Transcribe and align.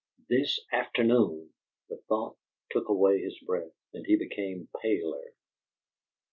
"This 0.29 0.59
afternoon!" 0.71 1.51
The 1.87 1.97
thought 2.09 2.35
took 2.71 2.89
away 2.89 3.21
his 3.21 3.37
breath, 3.37 3.73
and 3.93 4.03
he 4.07 4.15
became 4.15 4.67
paler. 4.81 5.35